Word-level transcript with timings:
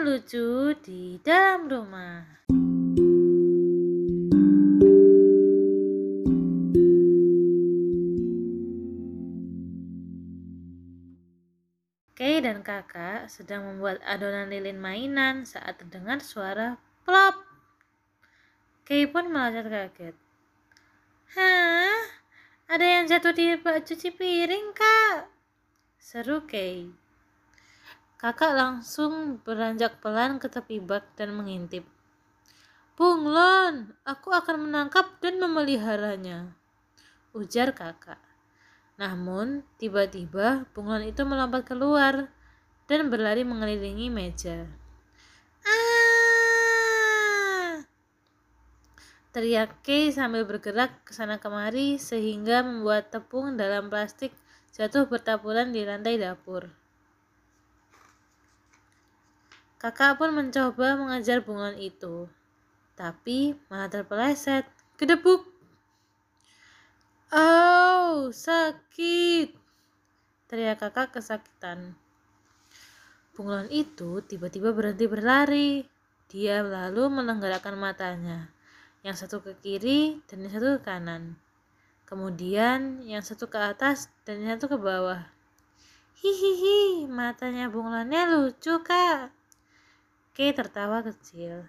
Lucu 0.00 0.72
di 0.80 1.20
dalam 1.20 1.68
rumah. 1.68 2.24
Kay 12.16 12.40
dan 12.40 12.64
kakak 12.64 13.28
sedang 13.28 13.68
membuat 13.68 14.00
adonan 14.08 14.48
lilin 14.48 14.80
mainan 14.80 15.44
saat 15.44 15.76
terdengar 15.76 16.24
suara 16.24 16.80
plop. 17.04 17.44
Kay 18.88 19.04
pun 19.12 19.28
melacak 19.28 19.68
kaget. 19.68 20.16
Hah? 21.36 22.00
Ada 22.72 22.86
yang 22.88 23.04
jatuh 23.12 23.36
di 23.36 23.60
bak 23.60 23.84
cuci 23.84 24.08
piring, 24.16 24.72
Kak? 24.72 25.28
Seru 26.00 26.48
Kay. 26.48 27.01
Kakak 28.22 28.54
langsung 28.54 29.42
beranjak 29.42 29.98
pelan 29.98 30.38
ke 30.38 30.46
tepi 30.46 30.78
bak 30.78 31.02
dan 31.18 31.34
mengintip. 31.34 31.82
Bunglon, 32.94 33.98
aku 34.06 34.30
akan 34.30 34.70
menangkap 34.70 35.18
dan 35.18 35.42
memeliharanya. 35.42 36.54
Ujar 37.34 37.74
kakak. 37.74 38.22
Namun, 38.94 39.66
tiba-tiba 39.74 40.70
bunglon 40.70 41.10
itu 41.10 41.26
melompat 41.26 41.66
keluar 41.66 42.30
dan 42.86 43.10
berlari 43.10 43.42
mengelilingi 43.42 44.06
meja. 44.06 44.70
Ah! 45.66 45.82
Teriak 49.34 49.82
Kay 49.82 50.14
sambil 50.14 50.46
bergerak 50.46 50.94
ke 51.02 51.10
sana 51.10 51.42
kemari 51.42 51.98
sehingga 51.98 52.62
membuat 52.62 53.10
tepung 53.10 53.58
dalam 53.58 53.90
plastik 53.90 54.30
jatuh 54.70 55.10
bertaburan 55.10 55.74
di 55.74 55.82
lantai 55.82 56.22
dapur. 56.22 56.81
Kakak 59.82 60.22
pun 60.22 60.30
mencoba 60.30 60.94
mengejar 60.94 61.42
bunglon 61.42 61.74
itu, 61.74 62.30
tapi 62.94 63.58
malah 63.66 63.90
terpeleset. 63.90 64.62
Kedebuk. 64.94 65.42
Oh, 67.34 68.30
sakit. 68.30 69.50
Teriak 70.46 70.78
kakak 70.78 71.18
kesakitan. 71.18 71.98
Bunglon 73.34 73.66
itu 73.74 74.22
tiba-tiba 74.22 74.70
berhenti 74.70 75.10
berlari. 75.10 75.82
Dia 76.30 76.62
lalu 76.62 77.10
menenggelamkan 77.10 77.74
matanya. 77.74 78.54
Yang 79.02 79.26
satu 79.26 79.42
ke 79.42 79.58
kiri 79.58 80.22
dan 80.30 80.46
yang 80.46 80.52
satu 80.54 80.78
ke 80.78 80.80
kanan. 80.86 81.34
Kemudian 82.06 83.02
yang 83.02 83.26
satu 83.26 83.50
ke 83.50 83.58
atas 83.58 84.06
dan 84.22 84.46
yang 84.46 84.62
satu 84.62 84.76
ke 84.76 84.78
bawah. 84.78 85.26
Hihihi, 86.22 87.10
matanya 87.10 87.66
bunglonnya 87.66 88.30
lucu, 88.30 88.78
Kak. 88.86 89.41
Kay 90.32 90.56
tertawa 90.56 91.04
kecil. 91.04 91.68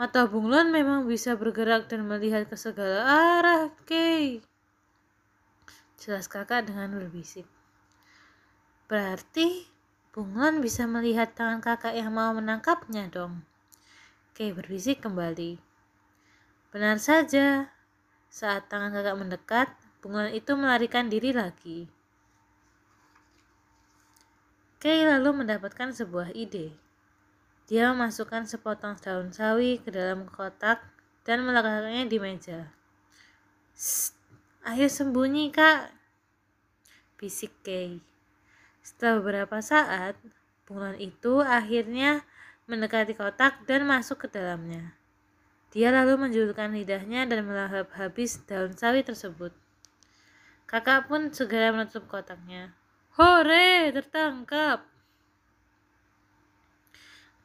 Mata 0.00 0.24
bunglon 0.24 0.72
memang 0.72 1.04
bisa 1.04 1.36
bergerak 1.36 1.84
dan 1.84 2.08
melihat 2.08 2.48
ke 2.48 2.56
segala 2.56 3.04
arah, 3.04 3.68
Kay. 3.84 4.40
Jelas 6.00 6.32
kakak 6.32 6.64
dengan 6.64 6.96
berbisik. 6.96 7.44
Berarti 8.88 9.68
bunglon 10.16 10.64
bisa 10.64 10.88
melihat 10.88 11.36
tangan 11.36 11.60
kakak 11.60 11.92
yang 11.92 12.08
mau 12.08 12.32
menangkapnya 12.32 13.12
dong. 13.12 13.44
Kay 14.32 14.56
berbisik 14.56 15.04
kembali. 15.04 15.60
Benar 16.72 16.96
saja, 17.04 17.68
saat 18.32 18.72
tangan 18.72 18.96
kakak 18.96 19.16
mendekat, 19.20 19.68
bunglon 20.00 20.32
itu 20.32 20.56
melarikan 20.56 21.12
diri 21.12 21.36
lagi. 21.36 21.84
Kay 24.80 25.04
lalu 25.04 25.44
mendapatkan 25.44 25.92
sebuah 25.92 26.32
ide. 26.32 26.72
Dia 27.72 27.88
memasukkan 27.88 28.44
sepotong 28.44 29.00
daun 29.00 29.32
sawi 29.32 29.80
ke 29.80 29.88
dalam 29.88 30.28
kotak 30.28 30.84
dan 31.24 31.40
meletakkannya 31.40 32.04
di 32.04 32.20
meja. 32.20 32.68
ayo 34.68 34.92
sembunyi 34.92 35.48
kak, 35.48 35.88
bisik 37.16 37.48
Kay. 37.64 37.96
Setelah 38.84 39.24
beberapa 39.24 39.56
saat, 39.64 40.20
bunglon 40.68 41.00
itu 41.00 41.40
akhirnya 41.40 42.28
mendekati 42.68 43.16
kotak 43.16 43.64
dan 43.64 43.88
masuk 43.88 44.28
ke 44.28 44.28
dalamnya. 44.28 44.92
Dia 45.72 45.96
lalu 45.96 46.28
menjulurkan 46.28 46.76
lidahnya 46.76 47.24
dan 47.24 47.48
melahap 47.48 47.88
habis 47.96 48.36
daun 48.44 48.76
sawi 48.76 49.00
tersebut. 49.00 49.56
Kakak 50.68 51.08
pun 51.08 51.32
segera 51.32 51.72
menutup 51.72 52.04
kotaknya. 52.04 52.76
Hore, 53.16 53.96
tertangkap! 53.96 54.91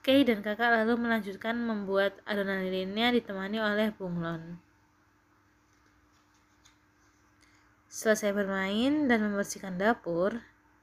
Kay 0.00 0.24
dan 0.24 0.40
kakak 0.40 0.70
lalu 0.72 0.94
melanjutkan 0.96 1.58
membuat 1.58 2.16
adonan 2.24 2.64
lilinnya 2.64 3.12
ditemani 3.12 3.58
oleh 3.58 3.88
bunglon. 3.92 4.62
Selesai 7.88 8.30
bermain 8.30 9.10
dan 9.10 9.18
membersihkan 9.26 9.74
dapur, 9.74 10.38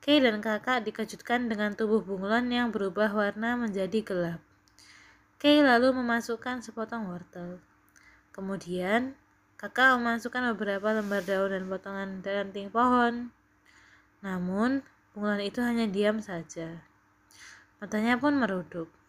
Kay 0.00 0.16
dan 0.24 0.40
kakak 0.40 0.88
dikejutkan 0.88 1.52
dengan 1.52 1.76
tubuh 1.76 2.00
bunglon 2.00 2.48
yang 2.48 2.72
berubah 2.72 3.12
warna 3.12 3.52
menjadi 3.52 4.00
gelap. 4.00 4.40
Kay 5.36 5.60
lalu 5.60 5.92
memasukkan 5.92 6.64
sepotong 6.64 7.08
wortel. 7.12 7.60
Kemudian, 8.32 9.12
kakak 9.60 10.00
memasukkan 10.00 10.56
beberapa 10.56 10.96
lembar 10.96 11.20
daun 11.20 11.52
dan 11.52 11.68
potongan 11.68 12.10
ranting 12.24 12.72
pohon. 12.72 13.28
Namun, 14.24 14.80
bunglon 15.12 15.44
itu 15.44 15.60
hanya 15.60 15.84
diam 15.84 16.24
saja. 16.24 16.80
Matanya 17.80 18.16
pun 18.16 18.40
meruduk. 18.40 18.99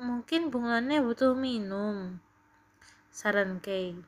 Mungkin 0.00 0.48
bunglonnya 0.48 1.04
butuh 1.04 1.36
minum. 1.36 2.16
Saran 3.12 3.60
Kay. 3.60 4.00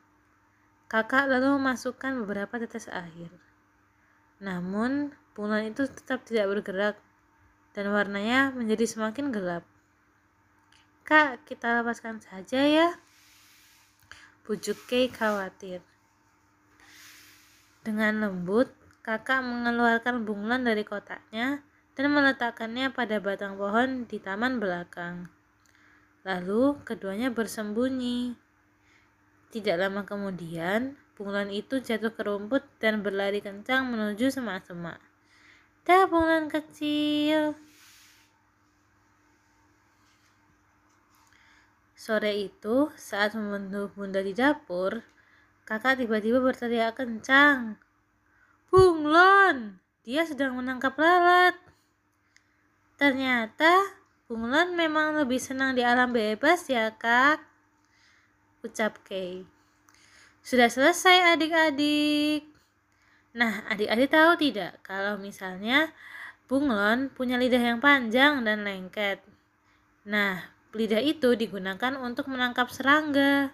Kakak 0.88 1.28
lalu 1.28 1.60
memasukkan 1.60 2.16
beberapa 2.25 2.56
tetes 2.56 2.88
air. 2.88 3.28
Namun, 4.41 5.12
bunglon 5.36 5.69
itu 5.69 5.84
tetap 5.84 6.25
tidak 6.25 6.48
bergerak 6.48 6.97
dan 7.76 7.92
warnanya 7.92 8.56
menjadi 8.56 8.88
semakin 8.88 9.36
gelap. 9.36 9.69
Kak, 11.04 11.44
kita 11.44 11.84
lepaskan 11.84 12.25
saja 12.25 12.64
ya. 12.64 12.97
Bujuk 14.48 14.88
Kay 14.88 15.12
khawatir. 15.12 15.84
Dengan 17.84 18.16
lembut, 18.16 18.72
kakak 19.04 19.44
mengeluarkan 19.44 20.25
bunglon 20.25 20.64
dari 20.64 20.88
kotaknya 20.88 21.60
dan 21.92 22.16
meletakkannya 22.16 22.88
pada 22.97 23.20
batang 23.20 23.60
pohon 23.60 24.08
di 24.08 24.16
taman 24.16 24.56
belakang. 24.56 25.41
Lalu 26.22 26.78
keduanya 26.87 27.34
bersembunyi. 27.34 28.38
Tidak 29.50 29.75
lama 29.75 30.06
kemudian, 30.06 30.94
bunglon 31.19 31.50
itu 31.50 31.83
jatuh 31.83 32.15
ke 32.15 32.22
rumput 32.22 32.62
dan 32.78 33.03
berlari 33.03 33.43
kencang 33.43 33.91
menuju 33.91 34.31
semak-semak. 34.31 35.03
Dah 35.82 36.06
bunglon 36.06 36.47
kecil. 36.47 37.59
Sore 41.99 42.34
itu, 42.34 42.91
saat 42.99 43.34
membantu 43.34 43.91
bunda 43.94 44.22
di 44.22 44.34
dapur, 44.34 45.03
kakak 45.66 46.03
tiba-tiba 46.03 46.43
berteriak 46.43 46.99
kencang. 46.99 47.78
Bunglon, 48.71 49.78
dia 50.03 50.27
sedang 50.27 50.59
menangkap 50.59 50.99
lalat. 50.99 51.55
Ternyata 52.99 54.01
bunglon 54.32 54.72
memang 54.72 55.12
lebih 55.20 55.37
senang 55.37 55.76
di 55.76 55.84
alam 55.84 56.09
bebas 56.09 56.65
ya 56.65 56.88
kak. 56.97 57.37
Ucap 58.65 58.97
Kay. 59.04 59.44
Sudah 60.41 60.72
selesai 60.72 61.37
adik-adik. 61.37 62.48
Nah, 63.37 63.60
adik-adik 63.69 64.09
tahu 64.09 64.41
tidak 64.41 64.81
kalau 64.81 65.20
misalnya 65.20 65.93
bunglon 66.48 67.12
punya 67.12 67.37
lidah 67.37 67.60
yang 67.60 67.84
panjang 67.84 68.41
dan 68.41 68.65
lengket. 68.65 69.20
Nah, 70.08 70.49
lidah 70.73 71.05
itu 71.05 71.37
digunakan 71.37 71.93
untuk 72.00 72.32
menangkap 72.32 72.73
serangga. 72.73 73.52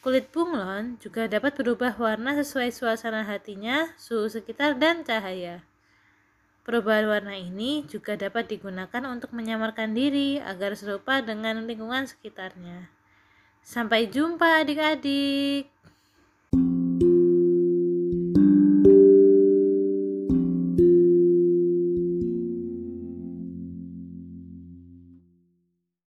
Kulit 0.00 0.32
bunglon 0.32 0.96
juga 1.04 1.28
dapat 1.28 1.52
berubah 1.52 2.00
warna 2.00 2.32
sesuai 2.32 2.72
suasana 2.72 3.28
hatinya, 3.28 3.92
suhu 4.00 4.24
sekitar, 4.32 4.80
dan 4.80 5.04
cahaya. 5.04 5.60
Perubahan 6.62 7.10
warna 7.10 7.34
ini 7.34 7.82
juga 7.90 8.14
dapat 8.14 8.46
digunakan 8.46 9.02
untuk 9.10 9.34
menyamarkan 9.34 9.98
diri 9.98 10.38
agar 10.38 10.78
serupa 10.78 11.18
dengan 11.18 11.66
lingkungan 11.66 12.06
sekitarnya. 12.06 12.86
Sampai 13.66 14.06
jumpa 14.06 14.62
adik-adik. 14.62 15.66